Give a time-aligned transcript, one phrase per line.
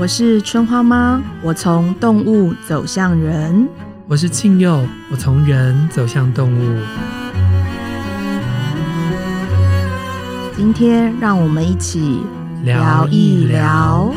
[0.00, 3.68] 我是春花妈，我从动物走向人。
[4.08, 6.80] 我是庆佑，我从人走向动物。
[10.56, 12.22] 今天让我们一起
[12.62, 14.10] 聊一聊。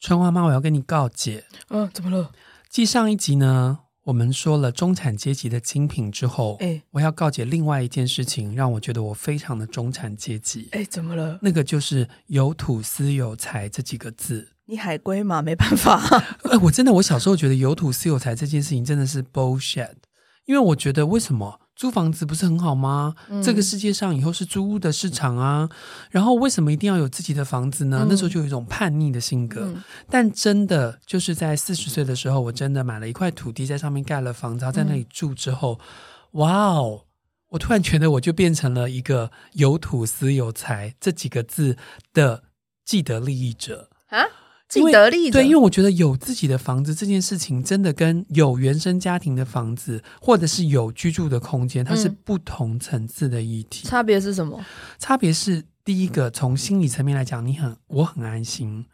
[0.00, 1.44] 春花妈，我要跟你告解。
[1.68, 2.32] 嗯、呃，怎么了？
[2.68, 10.68] 继上一集呢，我们说了中产阶级的精品之后，哎，我要告解另外一件事情，让我觉得我非常的中产阶级。
[10.72, 11.38] 哎，怎么了？
[11.40, 14.48] 那个就是有土司有财这几个字。
[14.64, 16.00] 你海归嘛，没办法。
[16.50, 19.94] 哎，我真的，我小时候觉得有土司有财这件事情真的是 bullshit，
[20.46, 21.60] 因为我觉得为什么？
[21.74, 23.14] 租房子不是很好吗？
[23.28, 25.68] 嗯、这个世界上以后是租屋的市场啊，
[26.10, 28.00] 然后为什么一定要有自己的房子呢？
[28.02, 29.62] 嗯、那时候就有一种叛逆的性格。
[29.62, 35.80] 嗯、但真的就是在四十岁的时候，我真的买了一块土地，在上面盖了房子，然后在那里住之后，
[36.32, 37.04] 嗯、哇哦！
[37.48, 41.76] 我突然觉得我就变成了一个有土司有财这几个字
[42.14, 42.44] 的
[42.84, 44.24] 既得利益者啊。
[44.72, 45.30] 既得利益。
[45.30, 53.86] 对，因为我觉得有自己的房子这件事情，真的跟有原生家庭的房子，或者是有居住的空间，它是不同层次的议题。
[53.86, 54.64] 差别是什么？
[54.98, 58.86] 差别是第一个，从心理层面来讲，你很，我很安心。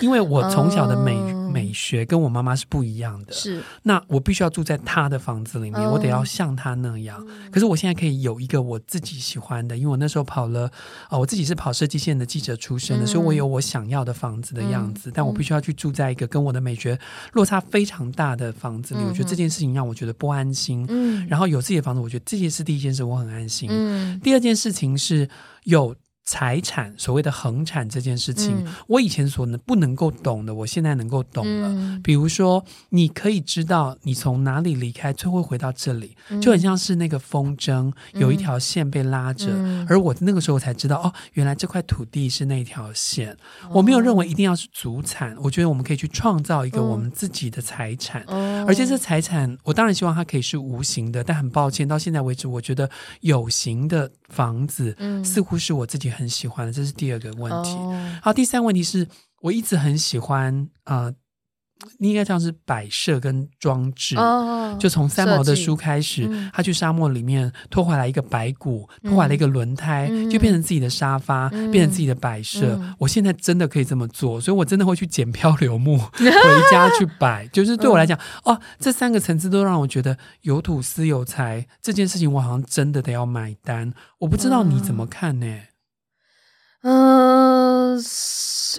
[0.00, 7.22] 因为我从小的美、嗯、美学跟我妈妈是不一样的，是那我必须要住在她的房子里面，嗯、我得要像她那样。
[7.28, 15.10] 嗯、可是我现在可以有一个我自己喜欢的，因为我那时候跑了啊、呃，我自己是跑设计线的记者出身的，嗯、所以我有我想要的房子的样子。
[15.10, 16.98] 嗯、但我必须要去住在一个跟我的美学
[17.32, 20.86] 落差非常大的房子里，嗯、我觉得这件事情让我觉得不安心。
[20.88, 23.68] 嗯，然后有自己的房子，我觉得这件事第一件事我很安心。
[23.70, 25.28] 嗯，第二件事情是
[25.64, 25.94] 有。
[26.30, 31.66] 财产所谓的恒产这件事情，嗯、我以前所能不能够懂的，我现在能够懂了。
[31.66, 43.32] 嗯、比如说，你可以知道你从哪里离开，最后回到这里，嗯、就很像是那个风筝，有一条线被拉着，嗯、而我那个时候才知道，哦，原来这块土地是那条线。
[43.64, 52.88] 哦、我没有认为一定要是祖产，我觉得我们可以去创造一个我们自己的财产，哦、而且这财产，我当然希望它可以是无形的，但很抱歉，到现在为止，我觉得
[53.22, 56.19] 有形的房子，嗯、似乎是我自己很。
[56.20, 57.76] 很喜欢的，这是第二个问题。
[58.22, 59.08] 好，第三个问题是
[59.40, 61.12] 我一直很喜欢呃。
[61.98, 72.76] 你应该像是摆设跟装置，哦、就从三毛的书开始，嗯、他去沙漠里面拖回来一个白骨，拖回来一个轮胎，嗯、就变成自己的沙发，嗯、变成自己的摆设。
[72.76, 77.48] 嗯、我现在真的可以这么做，所以我真的会去捡漂流木 回家去摆。
[77.48, 83.90] 就是对我来讲，嗯、哦，这三个层次都让我觉得有土斯有财这件事情，我好像真的得要买单。
[84.18, 85.46] 我不知道你怎么看呢？
[86.82, 88.02] 嗯，呃、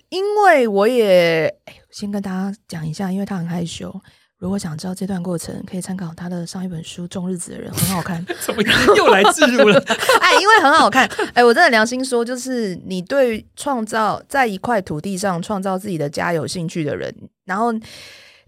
[0.09, 1.53] 因为我也。
[1.91, 3.93] 先跟大家讲一下，因为他很害羞。
[4.37, 8.25] 如果想知道这段过程，可以参考他的上一本书《种日子的人》，很好看。
[8.39, 8.63] 怎么
[8.95, 9.77] 又来自入了？
[10.21, 11.05] 哎，因为很好看。
[11.33, 17.13] 哎，我真的良心说，就是你对创造在一块土地上创造自己的家有兴趣的人，
[17.45, 17.73] 然后。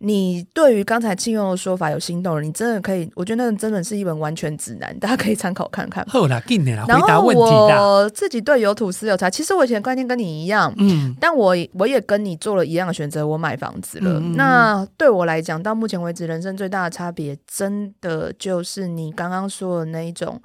[0.06, 6.06] 你对于刚才庆佑的说法有心动了，你真的可以，我觉得那真的是一本完全指南，大家可以参考看看。
[6.10, 7.42] 后啦，给你啦，回答问题。
[7.42, 14.20] 我自己对有土司有财，其实我以前的观念跟你一样，嗯，但我我也跟你做了一样的选择，我买房子了。
[14.20, 20.38] 嗯、那对我来讲，到目前为止，人生最大的差别，真的就是你刚刚说的那一种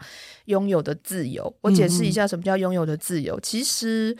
[0.44, 1.52] 拥有的自由。
[1.62, 3.34] 我解释一下什么叫拥有的自由。
[3.34, 4.16] 嗯、其实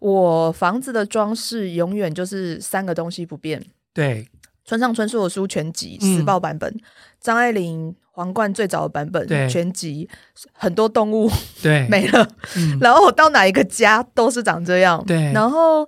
[0.00, 3.64] 我房子的装饰永远就是三个东西不变。
[3.94, 4.26] 对。
[4.72, 6.74] 村上春树的书全集时报版本，
[7.20, 10.08] 张、嗯、爱玲皇冠最早的版本全集，
[10.50, 11.30] 很多动物
[11.62, 15.04] 对 没了，嗯、然后我到哪一个家都是长这样。
[15.06, 15.86] 对，然后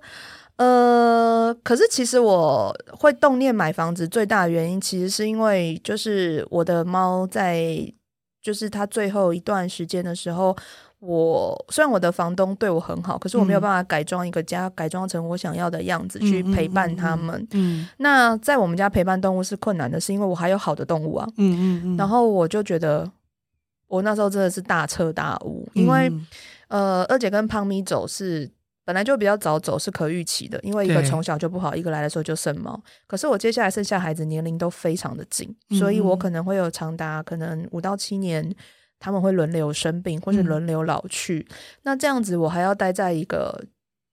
[0.57, 7.91] 呃，可是其实我会动念买房子最大的原因，其实是因为就是我的猫在，
[8.39, 10.55] 就是它最后一段时间的时候。
[11.05, 17.39] 我虽然我的房东对我很好，可是我没有办法改装一个家，嗯、改装成我想要的样子去陪伴他们。
[17.51, 21.27] 嗯，嗯，嗯，嗯，那在我们家陪伴动物是困难的，是因为我还有好的动物啊。
[21.37, 21.97] 嗯嗯嗯。
[21.97, 23.07] 然后我就觉得，
[23.87, 26.25] 我那时候真的是大彻大悟，因为、嗯、
[26.69, 28.49] 呃，二姐跟胖咪走是
[28.83, 32.81] 本来就比较早走，是可预期的，因为一个从小就不好，一个来的时候就生猫。
[33.05, 38.51] 可是我接下来生下孩子年龄都非常的近，嗯、所以我可能会有长达可能五到七年。
[39.05, 41.45] 他们会轮流生病，或是轮流老去。
[41.47, 43.63] 嗯、那这样子，我还要待在一个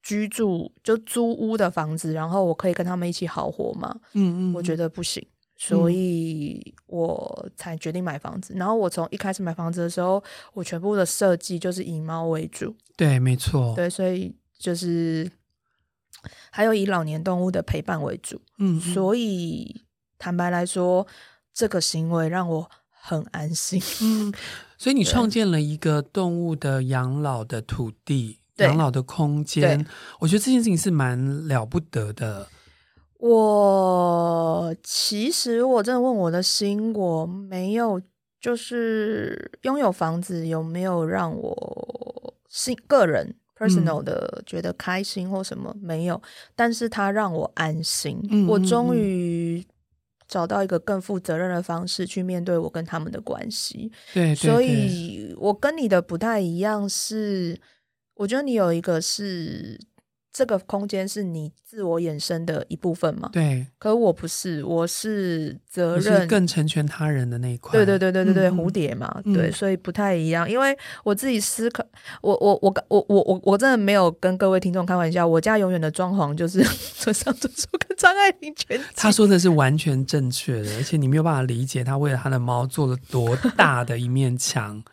[0.02, 3.98] 居住就租屋的房子，然后我可以跟他们一起好活吗？
[4.12, 8.52] 嗯嗯，我觉得不行，所以我才决定买房子。
[8.52, 10.22] 嗯、然后我从一开始买房子的时候，
[10.52, 12.76] 我全部的设计就是以猫为主。
[12.94, 13.74] 对，没错。
[13.74, 15.26] 对，所以就是
[16.50, 18.42] 还有以老年动物的陪伴为主。
[18.58, 19.86] 嗯，嗯，所以
[20.18, 21.06] 坦白来说，
[21.54, 22.70] 这个行为让我
[23.02, 23.82] 很安心。
[24.00, 24.32] 嗯。
[24.78, 29.86] 所以你创建了一个动物的养老的土地，养老的空间，
[30.18, 32.48] 我觉得这件事情是蛮了不得的。
[33.18, 38.02] 我其实我真的问我的心，我没有
[38.40, 46.20] 就是拥有房子有没有让我心个人 personal 的觉得开心或什么、嗯、没有，
[46.56, 48.18] 但是它让我安心。
[48.32, 49.64] 嗯、我终于
[50.32, 53.92] 找到一个更负责任的方式去面对我跟他们的关系。
[54.14, 57.60] 对，对，对，所以我跟你的不太一样，是
[58.14, 59.78] 我觉得你有一个是。
[60.32, 63.28] 这个空间是你自我衍生的一部分吗？
[63.32, 63.66] 对。
[63.78, 67.72] 可我不是，我是责任更成全他人的那一块。
[67.72, 70.50] 对对对对对对，嗯、蝴蝶嘛，嗯、对，所以不太一样。
[70.50, 71.84] 因为我自己思考，
[72.22, 75.26] 我我我我我我我真的没有跟各位听众开玩笑。
[75.26, 76.62] 我家永远的装潢就是
[76.96, 78.80] 村上春树跟张爱玲全。
[78.96, 84.82] 他说的是完全正确的，而且你没有办法理解他为了他的猫做了多大的一面墙。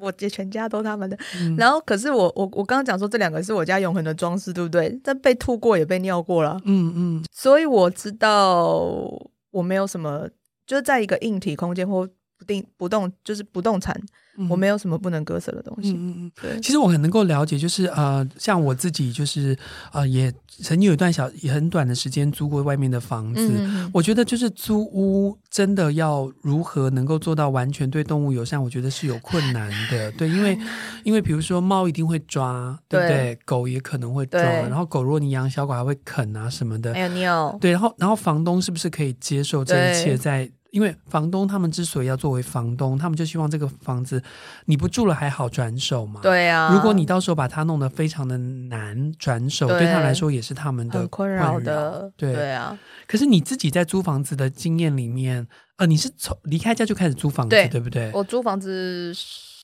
[0.00, 4.98] 我姐全家都他们的，嗯、然后可是我我我刚刚讲说这两个是我家永恒的装饰，对不对？
[5.02, 9.10] 但被吐过也被尿过了，嗯嗯，所以我知道
[9.50, 10.28] 我没有什么，
[10.66, 12.08] 就是在一个硬体空间或
[12.38, 14.00] 不定不动，就是不动产。
[14.48, 15.90] 我没有什么不能割舍的东西。
[15.90, 16.60] 嗯嗯对。
[16.60, 19.58] 其实我很能够了解，就是呃，像我自己，就是
[19.92, 23.50] 呃，也曾经有一段小也很短的时间租过外面的房子。
[23.58, 23.90] 嗯。
[23.92, 30.12] 我觉得就是租屋真的要如何能够做到完全对动物友善，我觉得是有困难的。
[30.12, 30.56] 对，因为
[31.02, 33.16] 因为比如说猫一定会抓，对不对？
[33.34, 33.38] 对。
[33.44, 36.94] 狗也可能会抓，然后狗如果你养小狗还会啃啊什么的。
[36.94, 37.58] 还有尿。
[37.60, 40.48] 对，然后然后房东是不是可以接受这一切在？
[40.70, 44.22] 因为房东他们之所以要作为房东，他们就希望这个房子
[44.66, 46.20] 你不住了还好转手嘛。
[46.22, 46.72] 对啊。
[46.74, 52.12] 如果你到时候把它弄得非常的难转手，对，对他来说也是他们的困扰的。
[52.16, 52.78] 对，对啊。
[53.06, 58.10] 可是你自己在租房子的经验里面，呃，你是从离开家就开始租房子，对，对不对？
[58.12, 59.12] 我租房子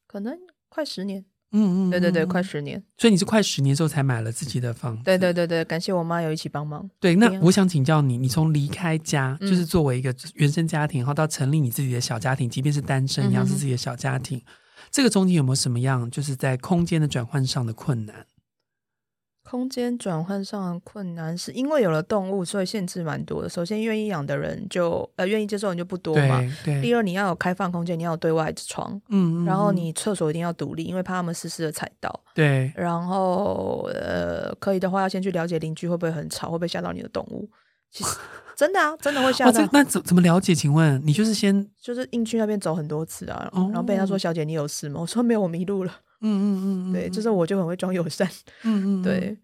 [0.07, 0.35] 可能
[0.69, 1.25] 快十年。
[1.55, 5.05] 嗯嗯，对对对，快十年，所以你是快十年之后才买了自己的房子。
[5.05, 6.91] 对对对对，感谢我妈有一起帮忙。
[6.99, 14.43] 对，那我想请教你，你从离开家，嗯、就是作为一个原生家庭，然后到成立你自己的小家庭，即便是单身一样是自己的小家庭，嗯、
[14.91, 18.27] 这个中间有没有什么样，就是在空间的转换上的困难？
[19.55, 23.49] 空间转换上的困难，是因为有了动物，所以限制蛮多的。
[23.49, 26.43] 首先，愿意养的人就呃愿意接受人就不多嘛。
[26.83, 29.01] 第二，你要有开放空间，你要有对外窗。
[29.11, 29.47] 嗯，嗯，嗯。
[29.47, 32.13] 然后你厕所一定要独立，因为怕他们湿湿的踩到。
[32.35, 32.73] 对。
[32.75, 37.49] 然后呃，可以的话要先去了解邻居会不会很吵，会不会吓到你的动物。
[37.93, 38.11] 其实
[38.59, 39.69] 真的啊，真的会吓到。
[39.71, 40.53] 那怎怎么了解？
[40.53, 45.93] 请问你就是先就是硬去那边走很多次啊，哦、然后被他说：“小姐，你有事吗？”我说：“没有，我迷路了。”
[46.27, 48.27] 嗯嗯嗯，对，就是我就很会装友善，
[48.63, 49.37] 嗯嗯，对，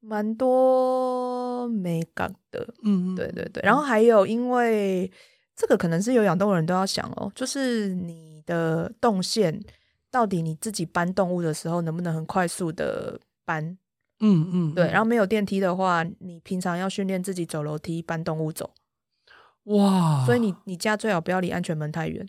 [0.00, 5.10] 蛮多美感的，嗯嗯，对对对，然后还有，因为
[5.56, 9.60] 这个可能是有养动物人都要想哦，就是你的动线
[10.10, 13.76] 到底你自己搬动物的时候能不能很快速的搬，
[14.20, 18.70] 嗯嗯，对，然后没有电梯的话，你平常要训练自己走楼梯搬动物走，
[19.64, 22.26] 哇，所以你你家最好不要离安全门太远。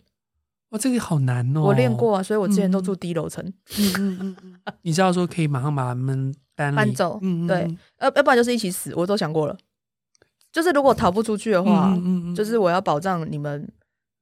[0.70, 1.62] 哇，这个好难哦！
[1.62, 3.44] 我练过啊，所以我之前都住低楼层。
[3.76, 6.32] 嗯嗯嗯嗯，你知道说可以马上把他们
[6.66, 7.66] 搬搬走，嗯，对，
[8.00, 9.56] 要要不然就是一起死，我都想过了。
[10.52, 13.66] 就是如果逃不出去的话，嗯嗯，就是我要保障你们，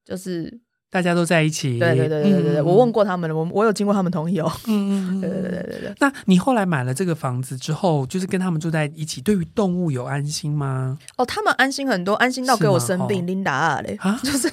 [0.04, 1.78] 就是大家都在一起。
[1.78, 4.52] 对对对对对对，我问过他们了，我我有经过他们同意哦。
[4.66, 5.94] 嗯 嗯，对对对对对。
[5.98, 10.98] 那你后来买了这个房子之后，就是跟他们住在一起，对于动物有安心吗？
[11.16, 14.52] 哦，他们安心很多，安心到给我生病，琳达啊嘞，就是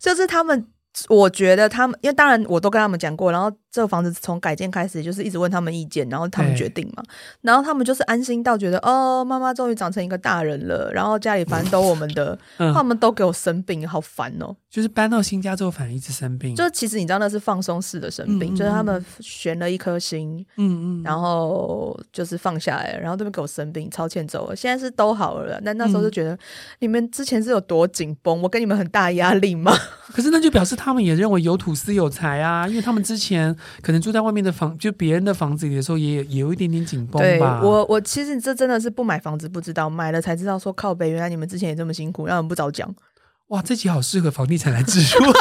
[0.00, 0.66] 就是他们。
[1.10, 7.02] 我觉得他们，因为当然我都跟他们讲过，然后这个房子从改建开始就是一直问他们意见，然后他们决定嘛，
[7.42, 14.56] 然后他们就是安心到觉得哦，妈妈终于长成一个大人了，然后家里反正都我们的， 嗯、他们都给我生病，好烦哦。
[14.70, 16.56] 就是搬到新家之后，反而一直生病。
[16.56, 24.56] 就其实你知道那是放松式的生病，嗯、就是他们悬了一颗心，嗯嗯，然后就是放下来，然后这边给我生病，超欠揍了。
[24.56, 26.38] 现在是都好了，但那时候就觉得、嗯、
[26.78, 29.76] 你们之前是有多紧绷，我给你们很大压力吗？
[30.08, 37.60] 可是那就表示他们也认为有土司有财啊，因为他们之前可能住在外面的房，就别人的房子里的时候也，也有一点点紧绷吧。
[37.60, 42.94] 对，我我其实这真的是不买房子不知道，买了才知道说靠北，原来你们之前也这么辛苦，让人不早讲。
[43.48, 45.32] 哇，这集好适合房地产来植入，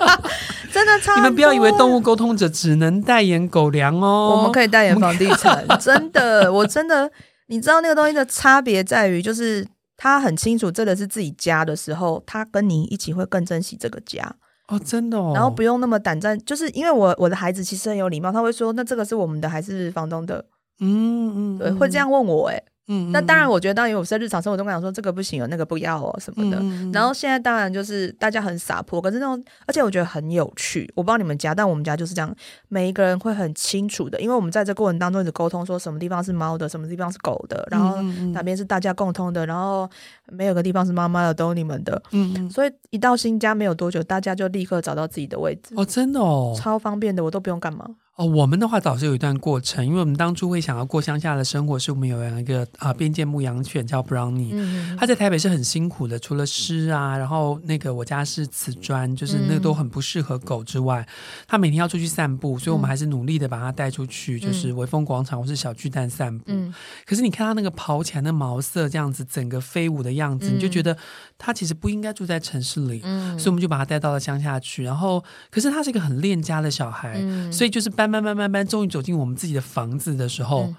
[0.72, 1.14] 真的超。
[1.20, 7.10] 你们不要以为动物沟通者只能代言狗粮哦，我们可以代言房地产， 真的，我真的，
[7.48, 9.66] 你知道那个东西的差别在于，就是
[9.98, 14.34] 他很清楚这个是自己家的时候，他跟你一起会更珍惜这个家
[14.70, 20.44] 哦，真的哦，然后不用那么胆战，就是因为我我的孩子其实很有礼貌，他会说，那这个是我们的还是房东的？
[20.80, 22.62] 嗯嗯，对，会这样问我，哎。
[22.92, 26.58] 嗯，那当然，我觉得当然我在日常生活中跟讲说这个不行哦，那个不要哦什么的。
[26.60, 30.90] 嗯、然后现在当然就是大家很洒脱，可是那种而且我觉得很有趣。
[30.96, 32.34] 我不知道你们家，但我们家就是这样，
[32.68, 39.88] 每一个人会很清楚的，因为我们在这过程当中一直沟通，说什么地方是猫的，什么地方是狗的，然后哪边是大家共通的，然后
[40.26, 42.02] 没有个地方是妈妈的，都是你们的。
[42.10, 45.74] 嗯，所以一到新家没有多久，大家就立刻找到自己的位置。
[45.76, 47.86] 哦，真的哦，超方便的，我都不用干嘛。
[48.16, 61.08] 哦，我们的话倒是有一段过程，因为我们当初会想要过乡下的生活，是我们有一个啊边界牧羊犬叫 Brownie，嗯，他在台北是很辛苦的，除了湿啊，然后那个我家是瓷砖，就是那个都很不适合狗之外，
[61.48, 66.44] 他每天要出去散步，所以我们还是努力的把它带出去，就是微风广场或是小巨蛋散步。
[66.48, 66.74] 嗯，
[67.06, 70.94] 可是你看他那个跑起来的毛色这样子，整个飞舞的样子，你就觉得
[71.38, 74.84] 他其实不应该住在城市里，嗯，所以我们就把他带到了乡下去。
[74.84, 77.18] 然后，可是他是一个很恋家的小孩，
[77.50, 78.09] 所以就是搬。
[78.10, 80.74] 慢慢慢慢，终于走进我们自己的房子的时候，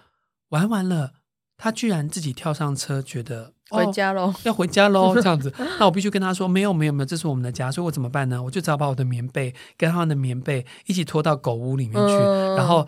[0.49, 1.13] 玩完了，
[1.57, 5.53] 他居然自己跳上车，觉得回家喽、要回家喽，这样子。
[5.79, 8.43] 那我必须跟他说，没有没有没有，这是我们的家，所以我怎么办呢？
[8.43, 12.13] 我就只好把我的棉被跟他们的棉被一起拖到狗屋里面去，
[12.57, 12.85] 然后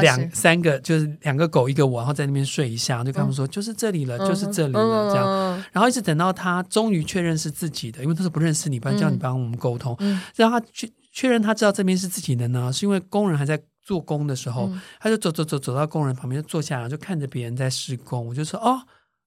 [0.00, 5.64] 两三个就是两个狗一个我，然后在那边睡一下，就跟他们说、就是这里了，就是这里了，这样。
[5.72, 9.96] 然后一直等到他终于确认是自己的，因为他是不认识你，不然叫你帮我们沟通，
[10.34, 10.92] 让他去。
[11.12, 18.26] 确认他知道这边是自己的呢，是因为工人还在做工的时候，嗯、他就走走走走到工人旁边就坐下来，就看着别人在施工。
[18.26, 18.80] 我就说哦，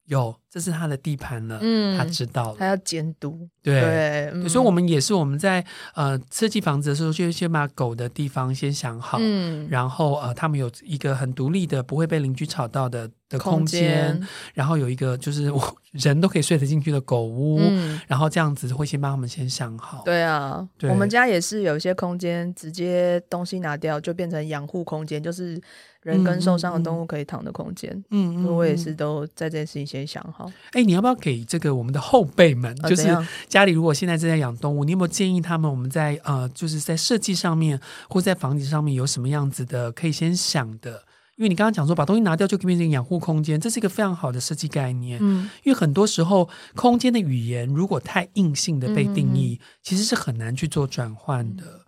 [0.06, 13.10] 有，这是他的地盘了，嗯，他知道了，他要监督，对，对嗯、所以我们也是我们在呃设计房子的时候，就先把狗的地方先想好，嗯，然后呃他们有一个很独立的，不会被邻居吵到的。
[13.30, 14.22] 的空间，
[14.54, 20.04] 然后有一个就是我人都可以睡得进去的狗屋，嗯、然后这样子会先帮他们先想好。
[20.06, 20.88] 对啊，对。
[20.92, 25.60] 我们家也是有一些空间，直接东西拿掉就变成养护空间，就是
[26.04, 27.92] 人跟受伤的动物可以躺的空间。
[28.12, 30.52] 嗯，嗯我也是都在这件事情先想好。
[30.72, 33.08] 哎，你要不要给这个我们的后辈们，就是
[33.48, 37.80] 家里如果现在正在养动物，你有没有建议他们我们在呃就是在设计上面
[38.10, 41.04] 或在房子上面有什么样子的可以先想的？
[41.36, 45.18] 因为你刚刚讲说把东西拿掉就可以变成养护空间，这是一个非常好的设计概念。
[45.20, 51.83] 嗯，因为很多时候空间的语言如果太硬性的被定义，嗯、其实是很难去做转换的。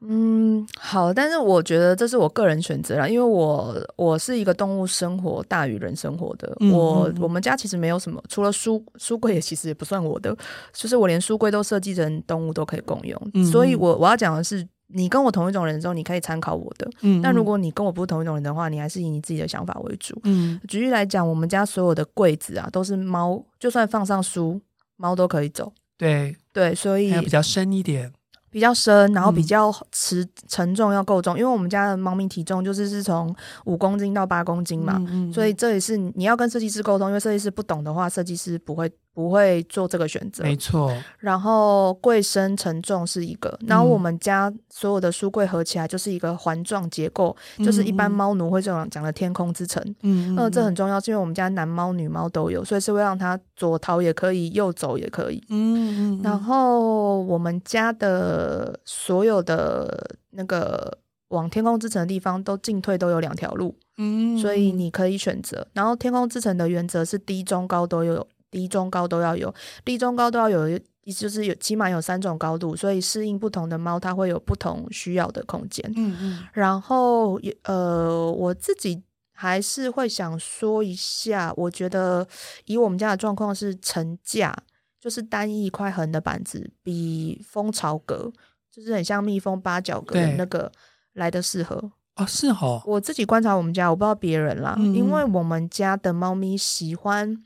[0.00, 6.56] 嗯，好，但是我觉得这是我个人选择啦，因为我我是一个动物生活大于人生活的。
[6.60, 10.36] 嗯、我我们家其实没有什么，除了书书柜也其实也不算我的，
[10.72, 13.30] 就是我连书柜都设计成动物都可以共用。
[13.34, 14.66] 嗯、所以我我要讲的是。
[14.92, 16.90] 你跟我同一种人的时候，你可以参考我的。
[17.02, 20.20] 嗯，但如果你跟我不是同一种人的话，你还是以你自己的想法为主。
[20.24, 24.60] 嗯，举例来讲，我们家所有的柜子啊，都是猫，就算放上书，
[24.96, 25.72] 猫都可以走。
[25.96, 28.12] 对对，所以比较深一点。
[28.50, 35.00] 比较深，然后比较持沉重要够重，嗯、因为我们家的猫咪体重就是是从五公斤到八公斤嘛，
[35.32, 40.44] 所以这也是你要跟设计师沟通，因为设计师不懂的话，设计师不会不会做这个选择。
[40.44, 40.92] 没错。
[41.18, 49.82] 然后柜身承重是一个，然后我们家所有的书柜合起来就是一个环状结构，嗯、就是一般猫奴会这样讲的天空之城。
[50.02, 55.42] 嗯，呃，这很重要，是因为我们家男猫女猫都有，所以是会让它左逃也可以，右走也可以。
[55.48, 56.20] 嗯嗯。
[56.22, 58.10] 然后我们家的。
[58.20, 60.98] 呃，所有的那个
[61.28, 65.66] 往天空之城的地方都进退都有两条路，嗯，所以你可以选择。
[65.72, 69.54] 然后天空之城的原则是低中高都有，低中高都要有，
[69.84, 70.78] 低中高都要有，
[71.16, 75.90] 就是有起码有三种高度，所以适应不同的猫，它会有不同需要的空间。
[75.96, 76.44] 嗯嗯。
[76.52, 79.02] 然后呃，我自己
[79.32, 82.26] 还是会想说一下，我觉得
[82.66, 84.56] 以我们家的状况是层架。
[85.02, 88.30] 就是单一一块横的板子，比蜂巢格，
[88.70, 90.70] 就是很像蜜蜂八角格的那个
[91.14, 92.82] 来的适合啊，是哦。
[92.84, 97.42] 我自己观察我们家，我不知道别人啦，嗯、因为我们家的猫咪喜欢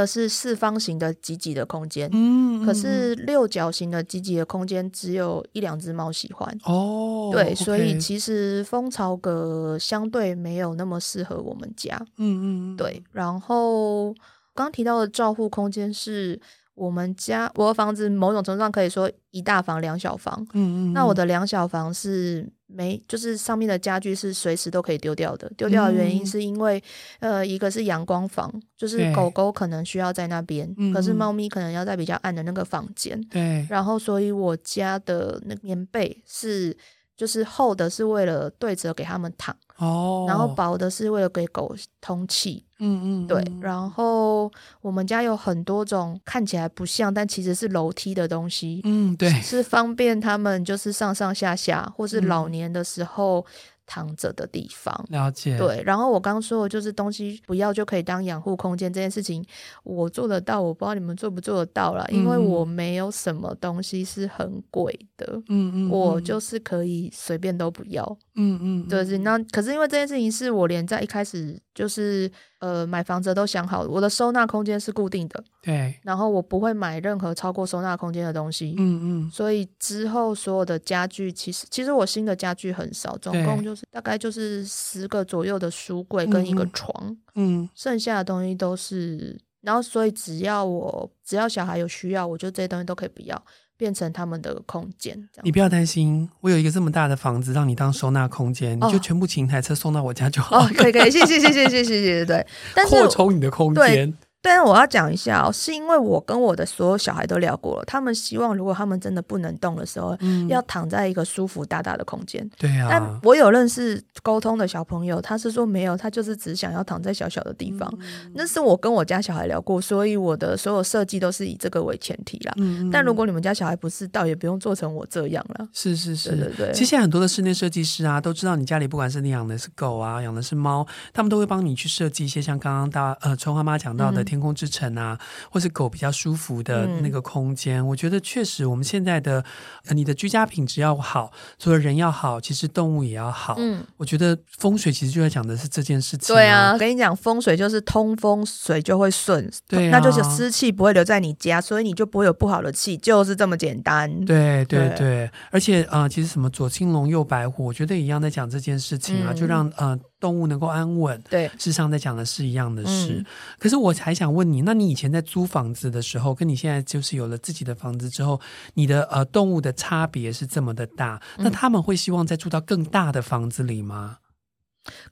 [0.00, 13.02] 的是四方形的挤挤的空间，嗯，可是六角形的挤挤的空间只有一两只猫喜欢哦，对、所以其实蜂巢格相对没有那么适合我们家，嗯嗯，对。
[13.10, 14.14] 然后
[14.54, 16.40] 刚提到的照护空间是。
[16.76, 25.50] 我们家我的房子某种程度上可以说一大房两小房，嗯嗯，那我的两小房是没，就是上面的家具是随时都可以丢掉的。
[25.56, 26.82] 丢掉的原因是因为，
[27.20, 33.20] 嗯、呃，一个是阳光房，就是狗狗可能需要在那边，可是猫咪可能要在比较暗的那个房间。
[33.28, 36.76] 对，然后所以我家的那棉被是。
[37.16, 43.44] 就是厚的是为了对折给他们躺，哦，然后薄的是为了给狗通气，嗯嗯，对。
[43.60, 53.44] 然后我们家有很多种看起来不像，但其实是楼梯的东西，嗯，对，是方便他们就是上上下下，或是老年的时候
[53.84, 55.04] 躺着的地方。
[55.10, 55.58] 了解。
[55.58, 59.44] 对，然后我刚说的就是东西不要就可以当养护空间这件事情，
[59.84, 93.42] 我做得到，我不知道你们做不做得到啦，因为我没有什么东西是很贵的，嗯嗯，我就是可以随便都不要，嗯嗯，对是那可是因为这件事情是我连在一开始就是呃买房子都想好了，我的收纳空间是固定的，对，然后我不会买任何超过收纳空间的东西，嗯嗯，所以之后所有的家具其实其实我新的家具很少，总共就是大概就是十个左右的书柜跟一个床，嗯，剩下的东西都是，然后所以只要我只要小孩有需要，我觉得这些东西都可以不要。
[93.76, 100.58] 变成他们的空间，你不要担心，我有一个这么大的房子让你当收纳空间，哦、你就全部请一台车送到我家就好。
[100.58, 102.46] 哦，可以可以，谢谢谢谢谢谢谢谢，对，
[102.88, 104.16] 扩充你的空间。
[104.46, 112.48] 但是我要讲一下哦，是因为我跟我的所有小孩都聊过了，他们希望如果他们真的不能动的时候，嗯、要躺在一个舒服大大的空间。
[112.56, 112.86] 对啊。
[112.88, 117.92] 但我有认识沟通的小朋友，他是说没有，他就是只想要躺在小小的地方。
[117.98, 122.52] 嗯、那是我跟我家小孩聊过，所以我的所有设计都是以这个为前提啦。
[122.58, 125.68] 嗯、但如果你们家小孩不是，倒也不用做成我这样了。
[125.72, 126.72] 是是是，对对对。
[126.72, 135.18] 其实现在很多的室内设计师啊，都知道你家里不管是你养的是狗啊，养的是猫，他们都会帮你去设计一些像刚刚大呃春花妈讲到的天空之城啊。
[135.20, 139.42] 嗯或是狗比较舒服的那个空间，嗯、我觉得确实，我们现在的
[139.90, 143.54] 你的居家品质要好，除了人要好，其实动物也要好。
[143.58, 146.34] 嗯，我觉得风水其实就在讲的是这件事情。
[146.34, 154.10] 对啊，我跟你讲，风水就是通风，水就会顺，对、啊，那就是湿气不会留在你家，所以你就不会有不好的气，就是这么简单。
[154.24, 159.98] 对对对，对而且啊、呃，其实什么左青龙右白虎，我觉得一样在讲这件事情啊，嗯、就让呃。
[160.18, 163.14] 动物能够安稳，对，事实上在讲的是一样的事。
[163.18, 163.26] 嗯、
[163.58, 168.40] 可是我还想问你，那你以前在租房子的时候，跟你现在就是有了自己的房子之后，
[168.74, 174.18] 你的呃动物的差别是这么的大，嗯、那他们会希望再住到更大的房子里吗？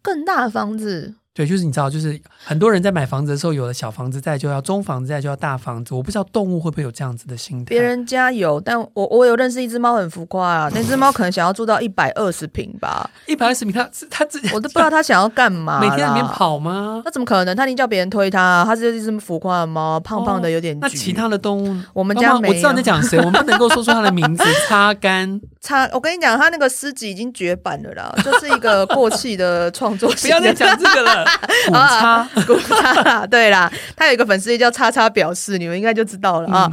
[0.00, 1.16] 更大的房子？
[1.34, 5.92] 对，就是你知道，就是很多人在买房子的时候，有了小房子，在就要中房子，在就要大房子。
[5.92, 7.70] 我不知道动物会不会有这样子的心态。
[7.70, 13.10] 别人家有，但我我有认识一只猫很浮夸啊，那只猫可能想要住到一百二十平吧。
[13.26, 15.80] 一百二十平，它它自己我都不知道它想要干嘛。
[15.82, 17.02] 每天在里面跑吗？
[17.04, 17.56] 那怎么可能？
[17.56, 18.62] 它一定叫别人推它。
[18.64, 20.78] 它是一只浮夸的猫，胖胖的，有点、哦。
[20.82, 22.54] 那其他的动物，我们家没有。
[22.54, 24.44] 我知道你在讲谁，我们不能够说出它的名字。
[24.68, 25.88] 擦干， 擦。
[25.92, 30.08] 我跟你讲，它那个诗集已经绝版了啦，就是一个过气的创作。
[30.20, 31.23] 不要再讲这个了。
[31.72, 36.70] 啊 啊， 古叉，对啦，他有一个粉丝页叫“叉叉表示”，你们应该就知道了啊。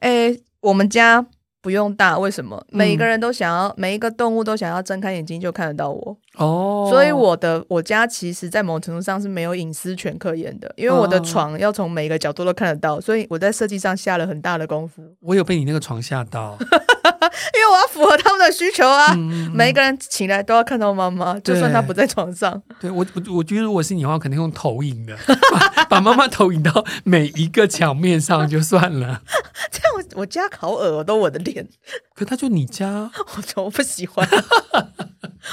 [0.00, 1.24] 哎、嗯欸，我们家
[1.62, 2.64] 不用大，为什么？
[2.70, 6.16] 每一个人都想要，嗯、每一个动物都想要睁开眼睛就看得到我。
[6.36, 15.02] 哦，所以我的我家其实，在某种程度上是没有隐私权可言的，因为我的床要从每一个角度都看得到，所以我在设计上下了很大的功夫。
[15.20, 16.56] 我有被你那个床吓到，
[17.54, 19.12] 因为我要符合他们的需求啊！
[19.14, 22.62] 嗯、每一个人起来都要看到妈妈，就算她不在床上。
[22.80, 25.16] 对我，我我觉得如果是你的话，肯定用投影的，
[25.88, 29.22] 把妈妈投影到每一个墙面上就算了。
[29.70, 31.66] 这样我我家好恶，都我的脸。
[32.14, 33.10] 可他就你家，
[33.56, 34.28] 我我不喜欢。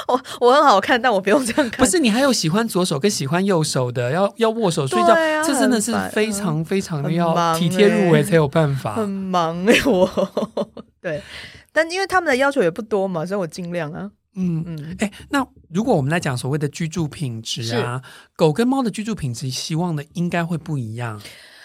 [0.08, 1.78] 我我很好看，但我不用这样看。
[1.78, 8.95] 不是你还有喜欢左手跟喜欢右手的，要要握手睡觉，啊、这真的是非常非常的要体贴入微才有办法。
[8.95, 10.10] 很忙哎、欸，我
[10.99, 11.21] 对，
[11.73, 14.09] 但因为他们的要求也不多嘛，所以我尽量啊。
[14.36, 18.01] 嗯嗯，哎、欸，那如果我们来讲所谓的居住品质啊，
[18.36, 21.21] 狗跟猫的居住品质，希望的应该会不一样。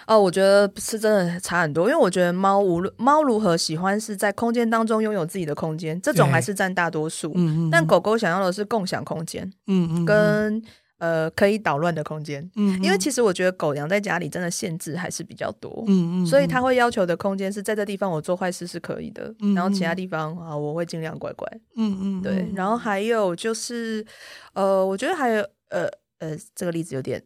[0.07, 7.33] 哦，我觉得是真的差很多，因为我觉得猫无论猫如何喜欢是在空间当中拥有自己的空间，这种还是占大多数。
[7.37, 7.71] 嗯嗯。
[7.71, 10.63] 但狗狗想要的是共享空间，嗯嗯，跟
[10.99, 24.05] 呃可以捣乱的空间，嗯，因为其实我觉得狗养在家里真的限制还是比较多，嗯嗯，所以它会要求的空间是在这地方我做坏事是可以的，然后其他地方啊我会尽量乖乖，嗯嗯，对，然后还有就是
[24.53, 27.23] 呃，我觉得还有呃呃这个例子有点。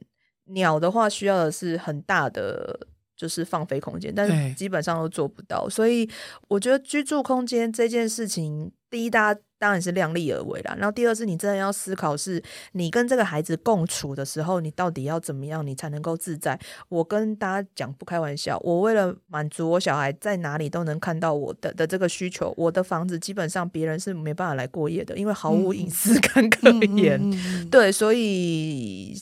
[0.47, 2.89] 鸟的话需要的是很大的，
[3.23, 5.69] 就是放飞空间，但是基本上都做不到。
[5.69, 6.11] 所以
[6.49, 10.75] 我觉得居住空间这件事情，第一，大家当然是量力而为啦。
[10.77, 16.59] 然后第二是，你真的要思考，是你跟这个孩子共处的时候，你到底要怎么样，你才能够自在。
[16.89, 27.21] 我跟大家讲，不开玩笑，我为了满足我小孩在哪里都能看到我的的这个需求，我的房子基本上别人是没办法来过夜的，因为毫无隐私 感可言。
[27.23, 29.15] 嗯嗯嗯嗯、对，所以。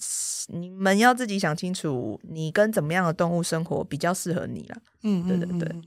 [0.52, 4.76] 你们要自己想清楚，你跟怎么样的动物生活比较适合你啦。
[5.02, 5.80] 嗯，对对对。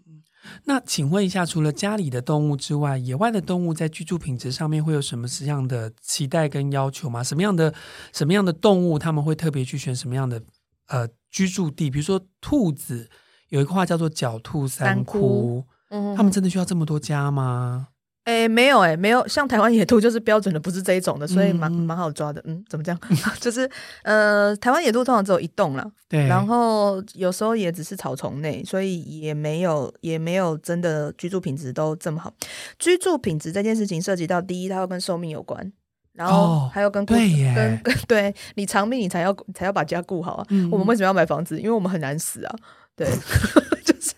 [0.65, 7.23] 那请问一下，除了家里的动物之外，野外的动物在居住品质上面会有什么样的期待跟要求吗？
[7.23, 7.73] 什么样的
[8.11, 10.41] 什么样的动物他们会特别去选什么样的
[10.87, 11.89] 呃居住地？
[11.89, 13.09] 比如说兔子，
[13.49, 17.87] 有一个话叫做“狡兔三窟”，三窟嗯，他们真的需要这么多家吗？
[18.23, 22.41] 哎，没有哎，没有，像台湾野兔就是标准的，不是这一种的，所以蛮蛮好抓的。
[22.45, 22.99] 嗯，怎么这样？
[23.41, 23.69] 就是
[24.03, 32.33] 呃，台湾野兔通常只有一栋了，对，然后有时候也只是草丛内，所以也没有也没有真的居住品质都这么好。
[32.79, 35.73] 居住品质这件事情涉及到第一，它要跟寿命有关，
[36.13, 37.17] 然后还有跟顾、 哦、
[37.53, 40.45] 跟跟对你长命，你才要才要把家顾好啊。
[40.49, 41.59] 嗯、我们为什么要买房子？
[41.59, 42.55] 因为我们很难死啊。
[42.95, 43.05] 对，
[43.83, 44.13] 就是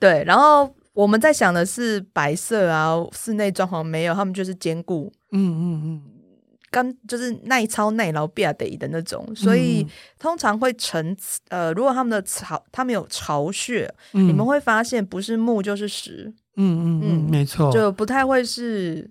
[0.00, 0.74] 对，然后。
[0.94, 6.02] 我们在想的是白色啊，室内装潢没有，他们就是坚固，嗯嗯嗯，
[6.70, 11.14] 刚就是耐操耐劳必得的那种，所以、嗯、通常会成
[11.48, 19.10] 呃，如果他们的巢，他们有巢穴，嗯、你们会发现不是木就是石，嗯嗯嗯，没错，就不太会是。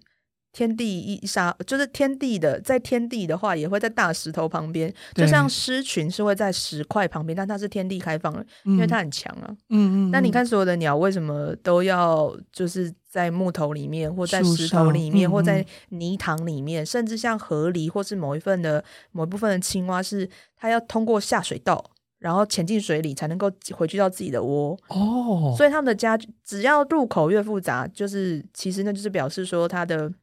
[0.53, 9.49] 天地一沙，就是天地的，在天地的话，也会在大石头旁边，就像狮群是会在石块旁边，但它是天地开放的，因为它很强啊。
[9.69, 10.11] 嗯嗯。
[10.11, 21.83] 那你看所有的鸟为什么都要就是在木头里面，或在石头里面，或在泥塘里面，甚至像河狸或是某一份的某一部分的青蛙，是它要通过下水道，
[22.19, 24.77] 然后潜进水里才能够回去到自己的窝。
[24.89, 25.55] 哦。
[25.57, 30.13] 所以他们的家只要入口越复杂，就是其实那就是表示说它的。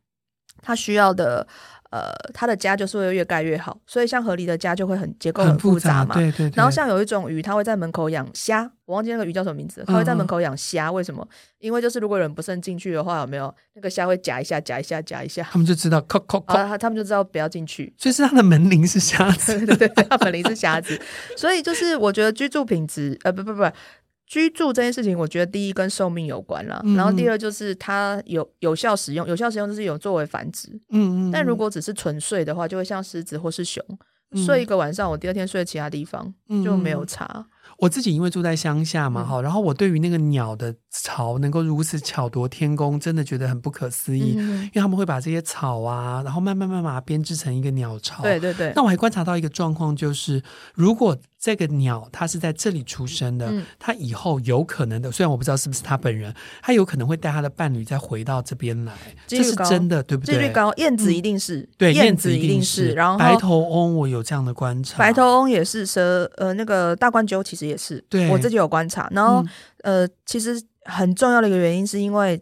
[0.62, 1.46] 他需要的，
[1.90, 6.14] 呃，他的家就是会越盖越好，所以像河狸的家就会很结构很复杂嘛。
[6.14, 6.52] 对对对。
[6.56, 10.90] 然后像有一种鱼，它会在门口养虾，我忘记那个鱼叫什么名字，它会在门口养虾。
[10.92, 11.26] 为什么？
[11.58, 17.92] 因为就是如果人不慎进去的话，有没有那个虾会夹一下、夹一下、夹一下，他们就知道，扣扣 扣，他们就知道不要进去。
[17.98, 20.98] 所以是它的门铃是瞎 子，对对对，他门铃是瞎子。
[21.36, 23.64] 所以就是我觉得居住品质，呃，不不不。
[24.30, 30.68] 居住这件事情，我觉得第一跟寿命有关啦，嗯、然后第二就是它有有效使用，有效使用就是有作为繁殖。
[30.90, 31.30] 嗯嗯。
[31.32, 33.84] 但如果只是纯睡的话，就会像狮子或是熊，
[34.30, 36.32] 嗯、睡一个晚上，我第二天睡其他地方
[36.64, 37.44] 就没有差。
[37.78, 44.36] 我自己因为住在乡下嘛，哈、嗯，然后我对于那个鸟的巢能够如此巧夺天工，真的觉得很不可思议。
[44.36, 48.22] 嗯、因为他们会把这些草啊，然后慢慢慢慢编织成一个鸟巢。
[48.22, 48.72] 对对对。
[48.76, 50.40] 那我还观察到一个状况，就是
[50.74, 58.92] 如果这个鸟它是在这里出生的，嗯、它以后有可能的，虽然我不知道是不是它本人，它有可能会带它的伴侣再回到这边来，
[59.26, 60.34] 这是真的，对不对？
[60.34, 62.92] 几率高，燕子一定是，嗯、对，燕子一定是。
[62.92, 69.08] 然后白头翁，我有这样的观察，白头翁也是蛇，呃，那个大冠鸠其实也是，对我自己有观察。
[69.10, 69.42] 然后，
[69.84, 72.38] 嗯、呃，其实很重要的一个原因是因为。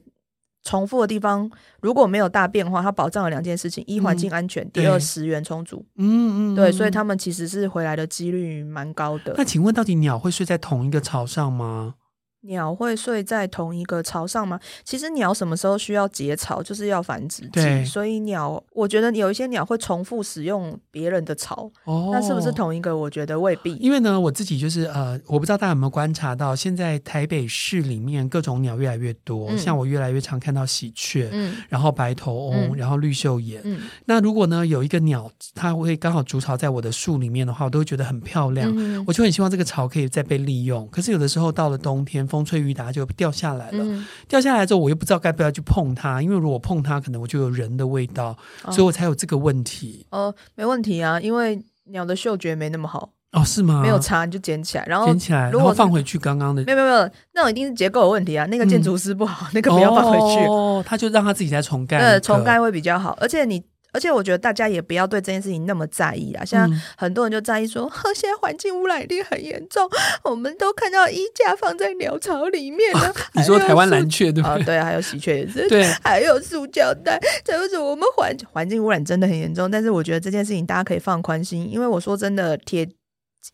[0.69, 1.51] 重复的地方
[1.81, 5.83] 如果没有大变化，它保障了两件事情：一环境安全，嗯、第二食源充足。
[5.97, 9.35] 嗯嗯，对，所以他们其实是回来的几率蛮高的。
[9.39, 11.95] 那请问，到底鸟会睡在同一个巢上吗？
[12.43, 14.59] 鸟会睡在同一个巢上吗？
[14.85, 17.49] 其实鸟什么时候需要结巢，就是要繁殖季。
[17.53, 21.71] 对所以鸟，我觉得有一些鸟会重复使用别人的巢。
[21.85, 22.97] 哦，那是不是同一个？
[22.97, 23.75] 我觉得未必。
[23.77, 29.49] 因为呢，我自己就是呃，我不知道大家有没有观察到，现在台北市里面各种鸟越来越多。
[29.51, 33.61] 嗯、像我越来越常看到喜鹊，嗯，然后白头翁，嗯、然后绿绣眼。
[33.65, 38.73] 嗯，那如果呢有一个鸟，它会刚好筑巢在我的树里面的话，我都会觉得很漂亮。
[38.77, 40.89] 嗯，我就很希望这个巢可以再被利用。
[40.89, 43.83] 可是有的时候到了冬天，风吹雨打就掉下来了。
[43.83, 50.07] 嗯、掉下来之后，我又不知道该不要去碰它，因为如果碰它，可能我就有人的味道，哦、所以我才有这个问题。
[50.11, 53.11] 哦，没问题啊，因为鸟的嗅觉没那么好。
[53.33, 53.83] 哦，是吗？
[53.83, 56.63] 没有擦，你就捡起来，然后捡起来，然后放回去刚刚的。
[56.65, 58.47] 没有没有没有，那种一定是结构有问题啊。
[58.47, 60.47] 那个建筑师不好，嗯、 那个不要放回去。
[60.47, 61.99] 哦，他就让他自己再重盖。
[61.99, 63.63] 对，重盖会比较好，而且你。
[63.99, 69.91] 而且我觉得大家也不要对这件事情那么在意啊，像很多人就在意说， 呵，现在环境污染一定很严重，
[70.23, 73.13] 我们都看到衣架放在鸟巢里面呢。
[73.35, 74.63] 你说台湾蓝雀对不对？
[74.63, 79.69] 哦，对，还有喜鹊也是，对，还有塑胶袋，这就是我们环环境污染真的很严重。
[79.69, 82.89] 但是我觉得这件事情大家可以放宽心，因为我说真的，铁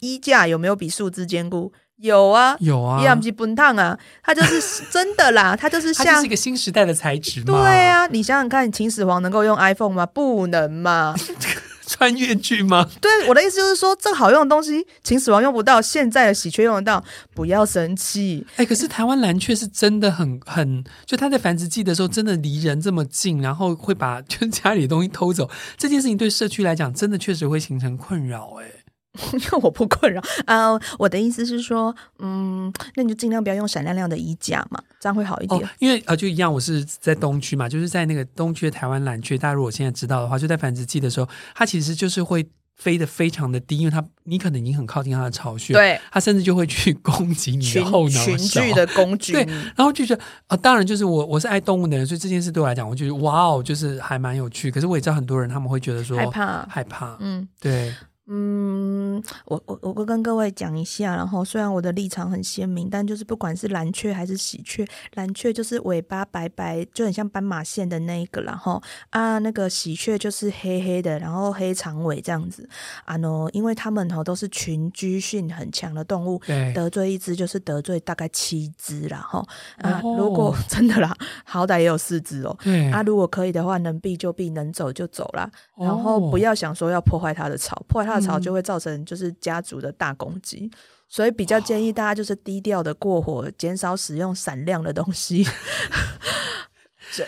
[0.01, 1.73] 衣架有没有比树枝坚固？
[1.97, 7.43] 有啊，有啊，一样不崩烫啊，它就是 真的啦，它就是像它是一个新时代的材质。
[7.45, 10.05] 对啊，你想想看，秦始皇能够用 iPhone 吗？
[10.05, 11.15] 不能嘛，
[11.87, 12.89] 穿越剧吗？
[13.01, 18.45] 对，我的意思就是说，这个好用的东西，秦始皇用不到，现在的喜鹊用得到，不要生气。
[18.57, 28.65] 哎、欸，可是台湾蓝雀是真的很很，就它在繁殖季的时候，真的离人这么近，然后会把就 家里的东西偷走，这件事情对社区来讲，真的确实会形成困扰、欸。
[28.65, 28.84] 哎。
[29.33, 35.61] 因为我不困扰啊，uh, 我的意思是说，嗯，那你就尽量不要用闪亮亮的衣架嘛，这样会好一点。
[35.61, 49.33] 哦、因为呃，就一样，我是在东区嘛，就是在那个东区的台湾蓝雀，大家如果现在知道的话，就在繁殖季的时候，它其实就是会飞得非常的低，因为它你可能已经很靠近它的巢穴，对，它甚至就会去攻击你的后脑群群聚的攻击。
[49.33, 49.45] 对，
[49.77, 54.73] 然后就是啊、呃，当然就是我我是爱动物的人，所以这件事对我来讲，我觉得哇哦，就是还蛮有趣。
[54.73, 57.95] 可是我也知道很多人他们会觉得说害怕害怕，嗯，对，
[58.27, 59.05] 嗯。
[59.15, 64.85] 嗯，我我我跟各位讲一下，然后虽然我的立场很鲜明，但就是不管是蓝雀还是喜鹊，
[65.15, 72.69] 蓝雀就是尾巴白白，就很像斑马线的那一个，然后啊，那个喜鹊就是黑黑的，然后黑长尾这样子。
[73.05, 76.41] 啊喏，因为他们哈都是群居性很强的动物，
[76.75, 79.47] 得罪一只就是得罪大概七只，然后
[79.79, 82.91] 啊，哦、如果 真的啦，好歹也有四只哦，对。
[82.91, 90.71] 啊，如果可以的话，能避就避，能走就走啦，然后不要想说要破坏它的巢，破坏它的巢就会造成就是家族的大攻击，
[91.09, 95.47] 所以比较建议大家就是低调的过火，减少使用闪亮的东西。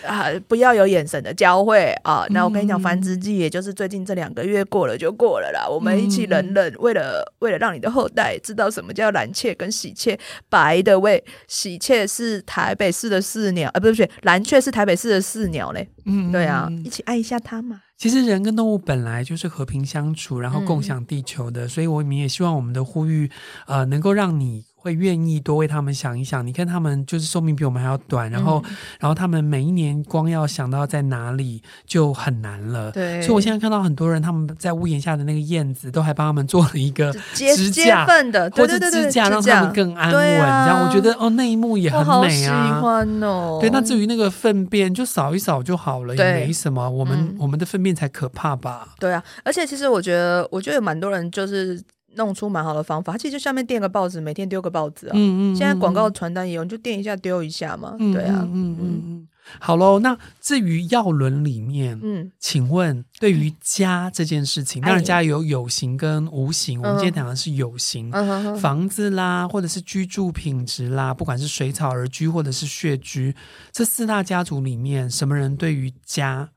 [0.05, 2.27] 啊，不要有眼神的交汇啊！
[2.31, 5.64] 那我跟你讲，繁殖季也就是最近这两个月过了就过了啦。
[5.68, 10.18] 我们一起忍忍，为了为了让你的后代知道什么叫蓝雀跟喜鹊。
[10.51, 15.88] By the way，喜鹊是台北市的市鸟啊，不是不是，蓝雀是台北市的市鸟嘞。
[16.05, 17.83] 嗯，对啊，一起爱一下它嘛。
[17.96, 23.30] 其实人跟动物本来就是和平相处，然后共享地球的，所以我们也希望我们的呼吁，
[23.66, 24.65] 呃，能够让你。
[24.87, 32.92] 会愿意多为他们想一想，你看他们就是寿命比我们还要短，然后，嗯、然后他们每一年光要想到在哪里就很难了。
[32.92, 40.22] 对，所以我现在看到很多人他们在屋檐下的那个燕子，都还帮他们做了一个支架的，或者支架让他们更安稳。
[40.22, 42.66] 这样我觉得哦，那一幕也很美啊。
[42.68, 43.59] 喜欢哦。
[43.61, 46.88] 对，那至于那个粪便，就扫一扫就好了，也没什么。
[46.88, 48.94] 我们、嗯、我们的粪便才可怕吧？
[49.01, 51.83] 对啊，而且其实我觉得，我觉得有蛮多人就是。
[52.16, 55.12] 弄出蛮好的方法，其实就下面垫个报纸，每天丢个报纸啊。
[55.14, 55.57] 嗯嗯。
[55.57, 57.94] 现在广告传单也有，你就垫一下丢一下嘛。
[57.98, 58.40] 对啊。
[58.52, 59.29] 嗯嗯嗯。
[59.61, 68.11] 好喽，那至于药轮里面，嗯， 请问对于家这件事情，当然家有有形跟无形，我们今天讲的是有形，
[68.59, 73.37] 房子啦，或者是居住品质啦，不管是水草而居或者是穴居，
[73.70, 76.48] 这四大家族里面，什么人对于家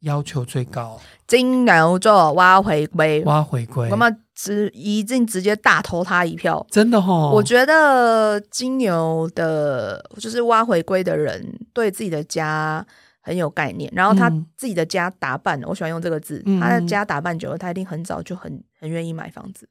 [0.00, 1.00] 要求最高？
[1.26, 7.30] 金牛座挖回归，挖回归，我们直一定直接大投他一票，真的齁。
[7.30, 12.86] 我觉得金牛的，就是挖回归的人，对自己的家
[13.20, 19.68] 很有概念，然后他自己的家打扮，嗯、我喜欢用这个字，他的家打扮久了，他一定很早就很很愿意买房子。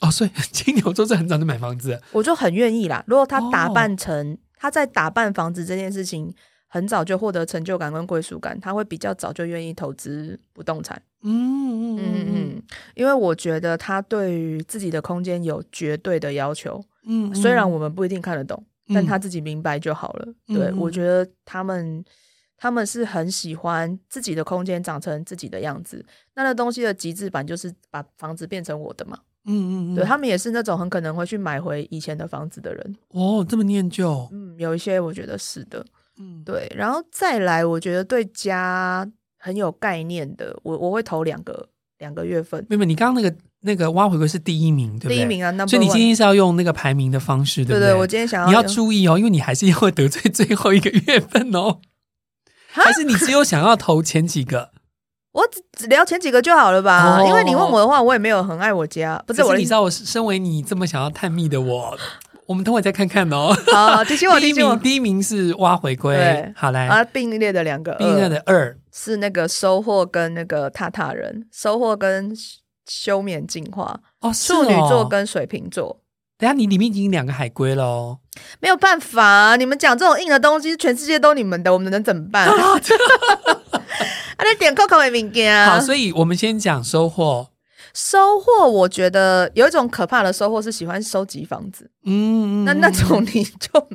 [0.00, 3.02] 哦，所以金牛座是很早就买房子，我就很愿意啦。
[3.06, 6.34] 如果他打扮成、哦、他在打扮房子这件事情。
[6.68, 11.00] 很早就获得成就感跟归属感，他会比较早就愿意投资不动产。
[11.22, 12.62] 嗯嗯嗯嗯，
[12.94, 16.80] 因为我觉得他对于自己的空间有绝对的要求。
[17.06, 20.28] 嗯，虽然我们不一定看得懂，嗯、但他自己明白就好了。
[20.48, 22.04] 嗯、对，我觉得他们
[22.56, 26.04] 他们是很喜欢自己的空间长成自己的样子。
[26.34, 29.18] 那那东西的极致版就是把房子变成我的嘛。
[29.46, 32.96] 嗯嗯嗯，对，他们也是那种很可能会去买回以前的房子的人。
[33.08, 34.28] 哦，这么念旧。
[34.30, 35.84] 嗯，有一些我觉得是的。
[36.18, 42.64] 嗯，对，然后再来，我觉得对家很有概念的，我我会投两个两个月份。
[42.68, 45.16] 妹妹，你刚刚那个那个挖回归是第一名，对不对？
[45.16, 47.80] 第一名啊，那所以你今天是要用那个排名的方式，对不对？
[47.80, 51.80] 对对，我今天想要，你要注意哦，因为你还是会得罪最后一个月份哦，
[52.70, 54.70] 还是你只有想要投前几个？
[55.32, 57.20] 我只只聊前几个就好了吧？
[57.20, 59.54] 哦、因为你问我的话，我也没有很爱我家，不是我。
[59.56, 61.96] 你知道，我身为你这么想要探秘的我。
[62.48, 63.54] 我们等会再看看哦。
[63.72, 66.16] 好，提醒我， 提醒我，第一名是挖回归。
[66.16, 66.86] 对，好来。
[66.88, 72.34] 啊，并列的两个，并列的二是那个收获跟那个塔塔人，收获跟
[72.86, 74.00] 休眠进化。
[74.20, 76.00] 哦，处女座跟水瓶座。
[76.38, 78.18] 等下，你里面已经两个海龟了哦。
[78.60, 82.48] 没有办法，你们讲这种硬的东西，全世界都你们的，我们能怎么办？
[82.48, 82.80] 啊，
[84.38, 85.66] 那点扣扣的物件。
[85.66, 87.48] 好，所以我们先讲收获。
[88.00, 93.88] 收获，我觉得有一种可怕的收获是喜欢收集房子，嗯，那那种你就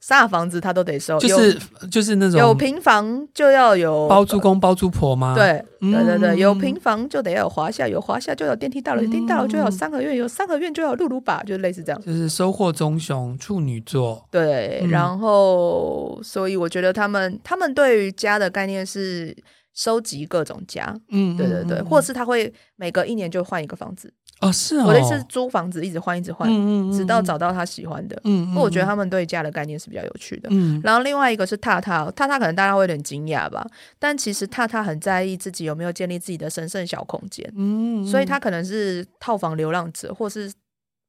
[0.00, 1.58] 啥房子他都得收， 就是
[1.90, 5.34] 就是那种有平房就要有包租公包租婆吗？
[5.34, 11.98] 对对对对，有平房就得要有华夏，有华夏就有电梯大楼，电梯大楼就要有三合院，有三合院就要有露露吧，就类似这样。
[12.02, 19.34] 就是收获棕熊处女座，对，然后所以我觉得他们他们对于家的概念是。
[19.78, 24.78] 收集各种家，嗯，对对对，或者是他会每隔一年就换一个房子哦，是。
[24.78, 33.64] 哦，我的意思是租房子一直换一直换，嗯嗯，直到找到他喜欢的，嗯，我觉得他们对家的概念是比较有趣的，嗯，然后另外一个是踏踏，踏踏可能大家会有点惊讶吧，
[34.00, 40.52] 但其实踏踏很在意自己有没有建立自己的神圣小空间，嗯，所以他可能是套房流浪者，或是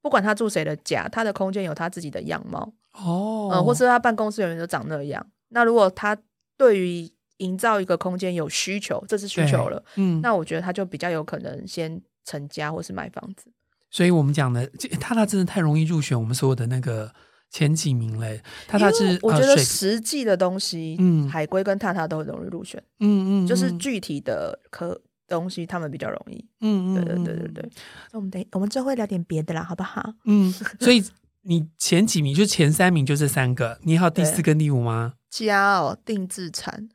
[0.03, 6.15] 不管他住谁的家，他的空间有他自己的样貌，哦，嗯，或是他办公室永远都长那样，那如果他
[6.55, 9.83] 对于营造一个空间有需求，这是需求了。
[9.95, 13.51] 嗯，那我觉得他就比较有可能先成家或是买房子。
[13.91, 14.65] 所以我们讲的，
[14.99, 17.11] 塔塔真的太容易入选我们所有的那个
[17.49, 18.39] 前几名嘞。
[18.67, 22.81] 塔塔是我觉得实际的东西，嗯，海龟跟塔塔都很容易入选。
[22.99, 26.45] 嗯嗯，就是具体的可东西，他们比较容易。
[26.61, 27.69] 嗯嗯，对对对对对。
[28.11, 30.13] 那我们等，我们最后会聊点别的啦，好不好？
[30.25, 30.53] 嗯。
[30.79, 31.03] 所以
[31.41, 35.13] 你前几名就前三名就这三个，你还有第四跟第五吗？
[35.31, 36.89] 家哦，定制产。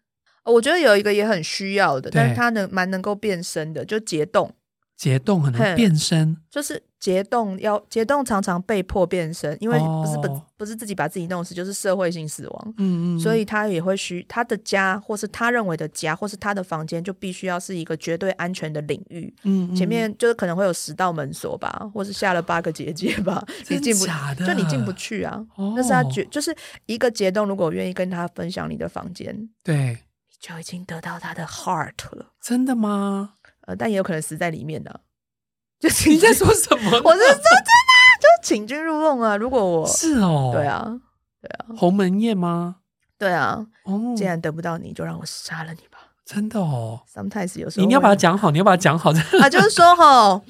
[0.45, 4.53] 我觉得有一个也很需要的，但是它能蛮能够变身的，就结冻。
[4.97, 12.75] 结冻很能变身，就是结冻要结冻常常被迫变身，因为不是不、哦、不是自己把自己弄死，就是社会性死亡。
[12.79, 19.35] 嗯嗯，所以他也会需他的家，或是他认为的家，或是他的房间，就必须要是一个绝对安全的领域。
[19.43, 24.07] 嗯，嗯，前面就是可能会有十道门锁吧，或是下了八个结界吧，你进不，
[24.47, 25.45] 就你进不去啊。
[25.57, 26.55] 哦、那是他觉，就是
[26.87, 29.99] 一个结冻，如果我愿意跟他分享你的房间，对，
[30.47, 32.33] 就已经得到他的 heart 了。
[32.39, 33.35] 真的吗？
[33.63, 35.01] 呃，但也有可能死在里面的，
[35.81, 36.91] 就你在说什么？
[37.03, 39.37] 我是说真的，就请君入瓮啊！
[39.39, 40.85] 如果我是哦，对啊，
[41.41, 42.77] 对啊，鸿门宴吗？
[43.17, 45.94] 对啊，哦，既然得不到你，就让我杀了你吧！
[46.25, 49.11] 真的哦，sometimes 有时候你要把它讲好，你要把它讲好。
[49.41, 50.41] 啊，就是说哈，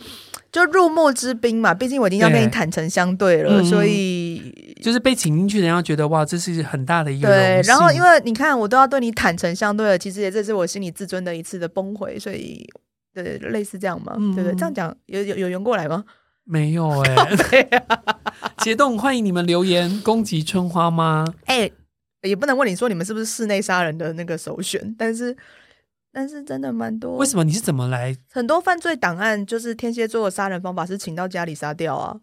[0.53, 7.61] 就入幕之宾嘛，毕竟我已经要跟你坦诚相对了，对所以就是被请进去的人要觉得哇，这是很大的一个对。
[7.67, 12.67] 然后因为你看，我都要对你坦诚相对了，其实也这是我心里自尊的一次的崩毁，所以。
[13.15, 14.13] 对，类似这样嘛？
[14.19, 16.05] 嗯、对对，这样讲有有有缘过来吗？
[16.43, 17.87] 没有哎、欸。
[18.59, 21.25] 结冻，欢迎你们留言攻击春花吗。
[21.45, 21.73] 哎、欸，
[22.23, 25.37] 也不能问你说你们是不是室内杀人的那个首选，但是
[26.15, 27.17] 但是真的蛮多。
[27.17, 27.43] 为什么？
[27.43, 28.17] 你是怎么来？
[28.31, 32.17] 很多犯罪档案就是天蝎座的杀人方法是请到家里杀掉啊。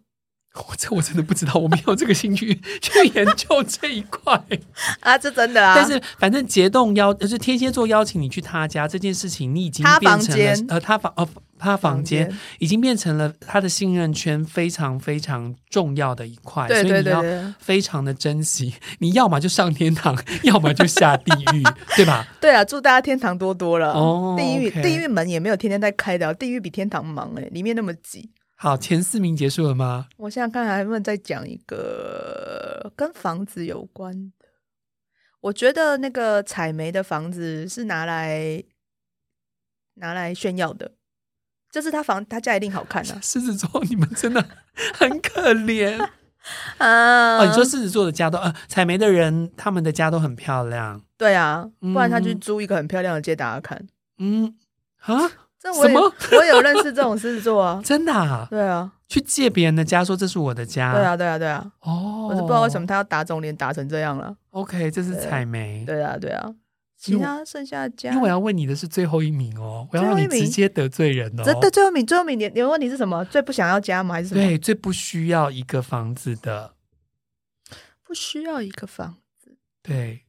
[0.68, 4.38] 我这我真的不知道，我没有这个兴趣 去研究这一块
[5.00, 5.74] 啊，这真的啊。
[5.74, 11.26] 但是反正结冻邀就是天蝎座邀请你去他家这件事情，你已经变成了呃他房呃
[11.62, 18.74] 他房间已经变成了他的信任圈非常非常重要的一块，对对对对，所以你要非常的珍惜。
[18.98, 21.62] 你要么就上天堂， 要么就下地狱，
[21.96, 22.26] 对吧？
[22.40, 23.92] 对啊，祝大家天堂多多了。
[23.92, 28.30] 哦，地狱地狱门也没有天天在开的，地狱比天堂忙哎，里面那么挤。
[28.56, 30.08] 好，前四名结束了吗？
[30.16, 34.48] 我现在看还能不能再讲一个跟房子有关的。
[35.40, 38.62] 我觉得那个采煤的房子是拿来
[39.94, 40.92] 拿来炫耀的，
[41.72, 43.18] 就是他房他家一定好看啊。
[43.20, 44.44] 狮子座，你们真的
[44.94, 45.98] 很可怜
[46.78, 47.38] 啊！
[47.38, 51.00] 哦，你说狮子座的家都呃，采梅的人他们的家都很漂亮。
[51.16, 53.84] 对啊，不然他去租一个很漂亮的街大家看。
[54.18, 54.54] 嗯
[55.00, 55.18] 啊。
[55.58, 56.12] 这我什么？
[56.32, 58.48] 我有认识这种狮子座啊，真的啊？
[58.50, 60.92] 对啊，去借别人的家，说这是我的家。
[60.92, 61.64] 对啊，对啊，对啊。
[61.82, 64.34] 哦，我是不知道为什么他要打肿脸打成这样了。
[64.50, 65.84] OK，这是采梅。
[65.86, 66.50] 对啊，对啊。
[67.02, 71.42] 其他剩下的家，因为我要问你的是最后一名哦，我要让你直接得罪人哦。
[71.42, 73.24] 真的最后一名，最后一名，你你问题是什么？
[73.24, 74.14] 最不想要家吗？
[74.14, 74.40] 还是什么？
[74.40, 76.74] 对，最不需要一个房子的，
[78.04, 79.56] 不需要一个房子。
[79.82, 80.26] 对，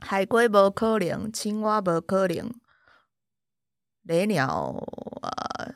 [0.00, 2.52] 海龟不可能，青蛙不可能。
[4.02, 4.46] 雷鸟
[5.22, 5.74] 啊，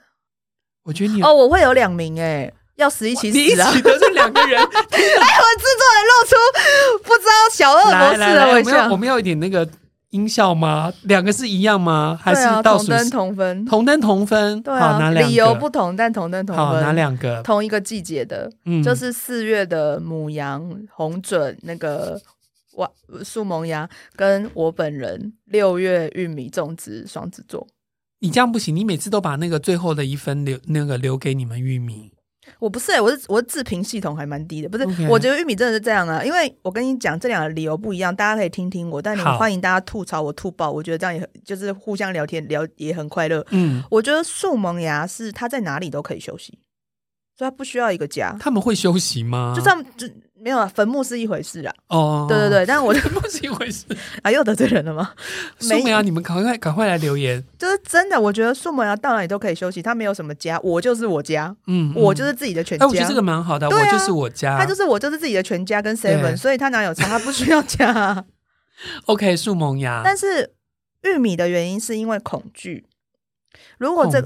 [0.82, 3.70] 我觉得你哦，我会有两名哎，要死一起死啊！
[3.70, 6.34] 你一起得罪两个人， 哎，我制作人露出
[7.02, 8.88] 不知道小恶魔似的微笑。
[8.90, 9.68] 我们要一点那个
[10.10, 10.92] 音效吗？
[11.02, 12.18] 两个是一样吗？
[12.22, 13.64] 还是同灯同分？
[13.64, 14.62] 同灯同分。
[14.62, 16.64] 对啊，理由不同，但同灯同分。
[16.64, 17.42] 好，哪两个？
[17.42, 18.50] 同一个季节的，
[18.84, 22.20] 就是四月的母羊、红准那个
[22.76, 22.88] 哇，
[23.24, 27.66] 树萌芽，跟我本人六月玉米种植双子座。
[28.20, 32.12] 你这样不行，你每次都把那个最后的一分留那个留给你们玉米。
[32.58, 35.08] 我不是、欸，我是我是自评系统还蛮低的，不是？Okay.
[35.08, 43.44] 我觉得玉米真的是这样啊，因为我跟你讲这两个理由不一样，大家可以听听我，但你欢迎大家吐槽我吐爆，我觉得这样也很就是互相聊天聊也很快乐。
[43.50, 46.58] 嗯，我觉得树萌芽是它在哪里都可以休息，
[47.36, 48.36] 所以它不需要一个家。
[48.40, 49.52] 他们会休息吗？
[49.54, 50.06] 就这样就。
[50.40, 51.74] 没有啊，坟墓是一回事啊。
[51.88, 53.84] 哦，对对对，但是我坟墓是一回事
[54.22, 55.12] 啊，又得罪人了吗？
[55.58, 57.42] 树萌芽，你们赶快赶快来留言。
[57.58, 62.86] 就是真的，我觉得树萌芽到哪里都可以休息，他没有什么家，我就是我家，嗯，我就是自己的全家。
[62.86, 68.24] 我觉得这个蛮好的，我就是我家，他就是我就是自己的全家跟 seven，所以他哪有差，他不需要家。
[69.06, 70.54] OK，树萌芽，但是
[71.02, 72.86] 玉米的原因是因为恐惧。
[73.78, 74.20] 如果这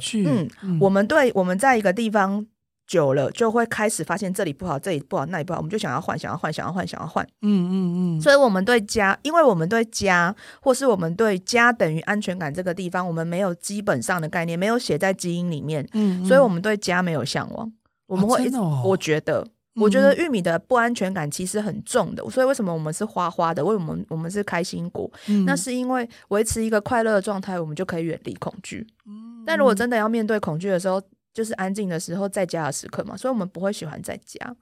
[0.62, 2.46] 嗯，我们对我们在一个地方。
[2.92, 7.26] 久了就会开始发现这里不好，这里不好，那里不好，我们就想要换，想要换，想要换，想要换。
[7.40, 7.72] 嗯嗯
[8.18, 8.20] 嗯。
[8.20, 15.82] 所以，我们对家，因为我们对家，或是我们对家等于安全感这个地方，我们没有基本上的概念，没有写在基因里面。
[15.94, 16.26] 嗯，嗯。
[16.26, 17.72] 所以我们对家没有向往。
[18.06, 18.44] 我们会，
[18.84, 19.42] 我觉得，
[19.76, 22.22] 我觉得玉米的不安全感其实很重的。
[22.28, 23.64] 所以，为什么我们是花花的？
[23.64, 25.10] 为什么我们是开心果？
[25.28, 28.86] 嗯、那是因为维持一个快乐的状态，我们就可以远离恐惧。
[29.06, 29.42] 嗯。
[29.46, 31.02] 但如果真的要面对恐惧的时候，
[31.32, 34.54] 就是安静的时候，在家的时刻嘛，所以我们不会喜欢在家。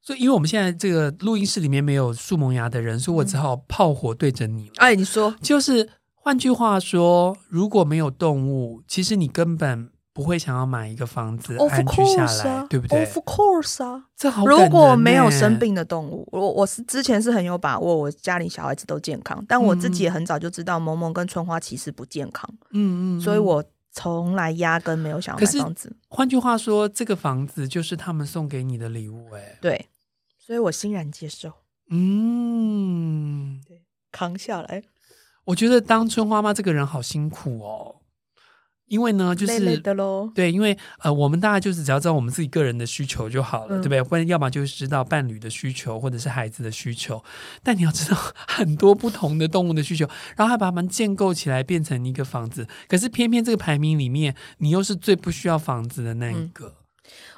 [0.00, 4.70] 所以，因为我们现在这个录音室里面没有树萌芽的人，所以我只好炮火对着你。
[4.76, 14.44] 哎，你说， 就是换句话说，如果没有动物，其实你根本不会想要买一个房子安居下来，啊、对不对？Of course 啊，这好。
[14.44, 25.94] 如果没有生病的动物，我我是之前是很有把握，我家里小孩子都健康，但我自己也很早就知道萌萌跟春花其实不健康，嗯嗯，所以我从来压根没有想要买房子。
[26.08, 29.86] 换句话说，这个房子就是他们送给你的礼物，哎，对，
[30.38, 31.52] 所以我欣然接受，
[31.90, 34.82] 嗯，对，扛下来。
[35.44, 38.01] 我觉得当春花妈这个人好辛苦哦。
[38.92, 44.02] 因为呢，就是累累的喽，对，因为呃，我们大家就是只要知道我们自己个人的需求就好了，嗯、对不对？
[44.02, 47.24] 或者要么就是知道伴侣的需求，或者是孩子的需求。
[47.64, 52.68] 但你要知道很多不同的动物的需求，然后还把它们建构起来变成一个房子。
[52.86, 56.66] 可是偏偏这个排名里面，你又是最不需要房子的那一个。
[56.66, 56.74] 嗯、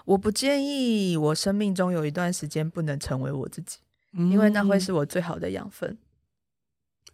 [0.06, 3.78] 我不建议我生命中有一段时间不能成为我自己，
[4.14, 5.96] 嗯、因为那会是我最好的养分。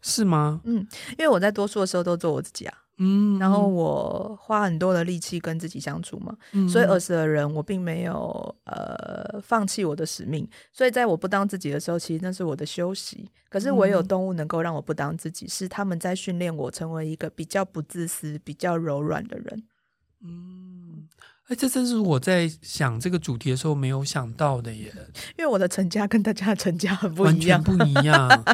[0.00, 0.62] 是吗？
[0.64, 0.76] 嗯，
[1.10, 2.74] 因为我在多数的时候都做我自己啊。
[3.02, 13.30] 嗯，然后我花很多的力气跟自己相处嘛，嗯、所以儿时的人我并没有呃放弃我的使命，所以在我不当自己的时候，其实那是我的休息。
[13.48, 19.62] 可是唯有动物能够让我不当自己，是他们在训练我成为一个比较不自私、比较柔软的人。
[20.22, 21.08] 嗯，
[21.48, 24.92] 哎，这真是我在想这个主题的时候没有想到的耶，
[25.38, 28.44] 因为我的成家跟大家的成家很不一样，完全不一样。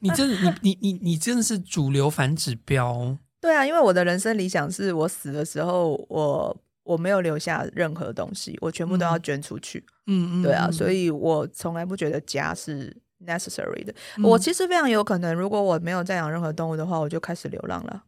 [0.00, 3.16] 你真的，你你你你真的是主流反指标。
[3.44, 9.84] 对啊，因为我的人生理想是我死的时候，我我没有留下任何东西，我全部都要捐出去。
[10.06, 13.94] 嗯嗯，对啊，所以我从来不觉得家是 necessary 的。
[14.16, 18.04] 嗯、我其实非常有可能，如果我没有再养任何动物的话，我就开始流浪了。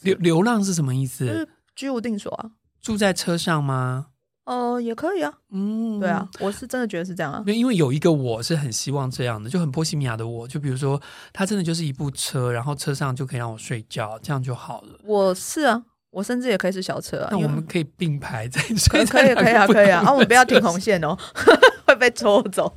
[0.00, 1.26] 流流浪是什么意思？
[1.26, 2.52] 就是居无定所啊。
[2.80, 4.06] 住在车上吗？
[4.44, 11.00] 哦、呃，也可以啊，嗯，对啊，我是真的觉得是这样啊，因为有一个我是很希望这样的，就很波西米亚的我，就比如说
[11.32, 14.98] 它真的就是一部车，然后车上就可以让我睡觉，这样就好了。
[15.04, 21.16] 我是啊，我甚至也可以是小车啊，那我们可以并排在睡，可以可以啊可以啊， 啊我们不要停红线哦，
[21.86, 22.74] 会被抽走。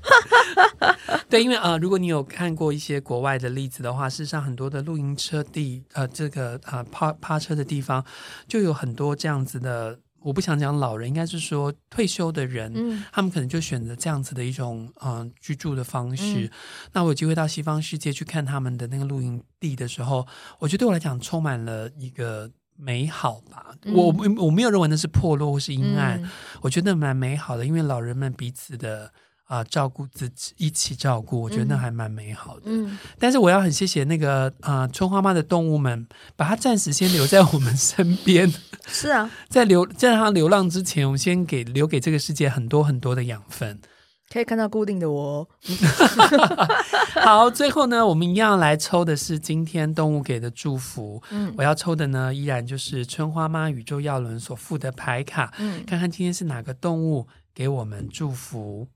[1.28, 8.06] 对，因为啊、呃，如果你有看过一些国外的例子的话，事实上很多的露营车地，呃，这个啊趴趴车的地方
[8.48, 9.98] 就有很多这样子的。
[10.26, 16.46] 我不想讲老人，应该是说退休的人，嗯、他们可能就选择这样子的一种嗯、呃、居住的方式。
[16.46, 16.50] 嗯、
[16.94, 20.26] 那我有机会到西方世界去看他们的那个露营地的时候，
[20.58, 23.76] 我觉得对我来讲充满了一个美好吧。
[23.84, 24.08] 嗯、我
[24.44, 26.30] 我没有认为那是破落或是阴暗，嗯、
[26.62, 29.14] 我觉得蛮美好的，因为老人们彼此的。
[29.46, 32.64] 啊、呃，照顾自己，一起照顾，我觉得那还蛮美好的。
[32.66, 38.52] 嗯，但是我要很谢谢那个啊、呃，春花妈的动物们，把它暂时先留在我们身边。
[38.88, 43.80] 是啊， 在流在它流浪之前，我们先给留给这个世界很多很多的养分。
[44.28, 45.48] 可以看到固定的我。
[47.24, 51.22] 好，最后呢，我们一样来抽的是今天动物给的祝福。
[51.30, 55.54] 嗯，我要抽的呢，依然就是春花妈宇宙耀轮所附的牌卡。
[55.60, 58.88] 嗯，看看今天是哪个动物给我们祝福。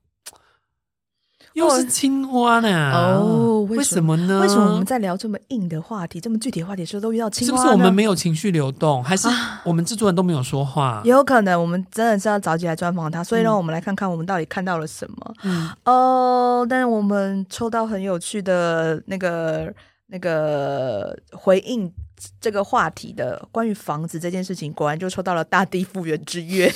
[1.54, 2.92] 又是青蛙呢？
[2.92, 4.40] 哦，为什么呢？
[4.40, 7.58] 为什么我们在聊这么硬的话题、这么具体的话题的时候都遇到青蛙呢？
[7.58, 9.28] 是不是我们没有情绪流动，还是
[9.64, 10.86] 我们制作人都没有说话？
[10.86, 15.34] 啊、也有可能，我们真的是要找起来专访他，所以让我们来看看我们到底看到了什么。
[15.42, 19.72] 嗯，哦，但是我们抽到很有趣的那个
[20.10, 21.92] 那个回应。
[22.38, 26.70] 这个话题的关于房子这件事情，果然就抽到了大地复原之月，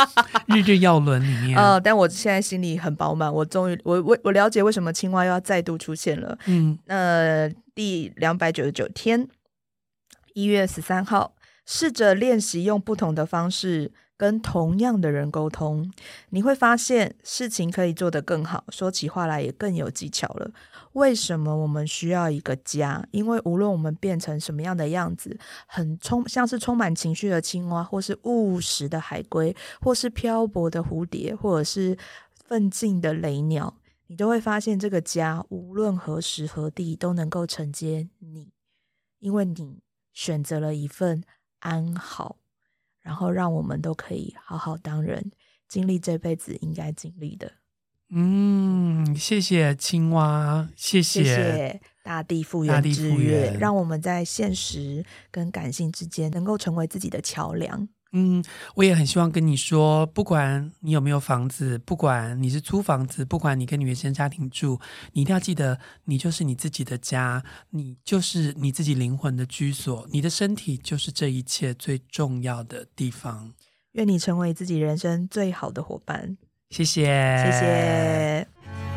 [0.44, 1.56] 日日要轮里面。
[1.56, 6.38] 呃，但我现在心里很饱满，我终于我我我了解为什么青蛙又要再度出现了。
[6.44, 9.26] 嗯，呃，第两百九十九天，
[10.34, 11.34] 一月十三号，
[11.64, 13.90] 试着练习用不同的方式
[14.20, 15.90] 跟同样的人沟通，
[16.28, 20.50] 你会发现事情可以做得更好，说起话来也更有技巧了。
[20.92, 23.02] 为什么我们需要一个家？
[23.12, 31.96] 因为无论我们变成什么样的样子，很充像是充满情绪的青蛙，或是务实的海龟，或是漂泊的蝴蝶，或者是
[32.46, 33.74] 奋进的雷鸟，
[34.08, 38.52] 你都会发现这个家无论何时何地都能够承接你，
[39.20, 39.80] 因为你
[40.12, 41.24] 选择了一份
[41.60, 42.36] 安好，
[43.02, 45.30] 然后让我们都可以好好当人，
[45.68, 47.52] 经历这辈子应该经历的。
[48.12, 57.88] 嗯，谢谢青蛙，谢谢，谢谢大地复原之月，让我们在现实跟感性之间能够成为自己的桥梁。
[58.12, 58.42] 嗯，
[58.74, 64.80] 我也很希望跟你说，不管你有没有房子，不管你是租房子，不管你跟你原生家庭住，
[65.12, 73.52] 你一定要记得，你就是你自己的家，你就是你自己灵魂的居所，你的身体就是这一切最重要的地方。
[73.92, 76.36] 愿你成为自己人生最好的伙伴。
[76.70, 77.04] 谢谢，
[77.44, 78.89] 谢谢。